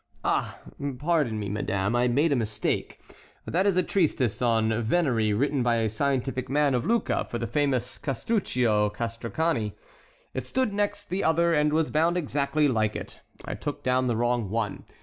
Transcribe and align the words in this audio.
'""Ah! 0.25 0.57
pardon 0.97 1.37
me, 1.37 1.47
madame, 1.47 1.95
I 1.95 2.07
made 2.07 2.31
a 2.31 2.35
mistake. 2.35 2.99
That 3.45 3.67
is 3.67 3.77
a 3.77 3.83
treatise 3.83 4.41
on 4.41 4.81
venery 4.81 5.31
written 5.31 5.61
by 5.61 5.75
a 5.75 5.89
scientific 5.89 6.49
man 6.49 6.73
of 6.73 6.87
Lucca 6.87 7.25
for 7.29 7.37
the 7.37 7.45
famous 7.45 7.99
Castruccio 7.99 8.89
Castracani. 8.89 9.75
It 10.33 10.47
stood 10.47 10.73
next 10.73 11.11
the 11.11 11.23
other 11.23 11.53
and 11.53 11.71
was 11.71 11.91
bound 11.91 12.17
exactly 12.17 12.67
like 12.67 12.95
it. 12.95 13.21
I 13.45 13.53
took 13.53 13.83
down 13.83 14.07
the 14.07 14.15
wrong 14.15 14.49
one. 14.49 14.85